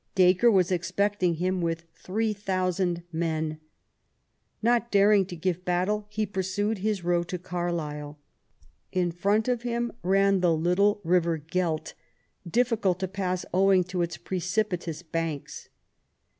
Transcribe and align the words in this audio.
Dacre 0.15 0.49
was 0.49 0.71
expecting 0.71 1.35
him 1.35 1.61
with 1.61 1.83
3000 1.93 3.03
men. 3.11 3.59
Not 4.63 4.89
daring 4.89 5.27
to 5.27 5.35
give 5.35 5.63
battle, 5.63 6.07
he 6.09 6.25
pursued 6.25 6.79
his 6.79 7.03
road 7.03 7.27
to 7.27 7.37
Carlisle. 7.37 8.17
In 8.91 9.11
front 9.11 9.47
of 9.47 9.61
him 9.61 9.91
ran 10.01 10.39
the 10.39 10.57
little 10.57 11.01
river 11.03 11.37
Gelt, 11.37 11.93
difficult 12.49 12.99
to 13.01 13.07
pass 13.07 13.45
owing 13.53 13.83
to 13.83 14.01
its 14.01 14.17
precipitous 14.17 15.03
banks. 15.03 15.69